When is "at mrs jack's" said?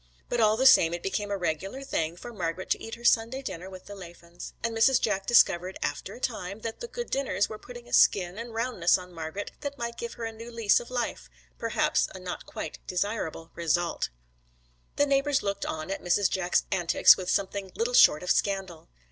15.91-16.65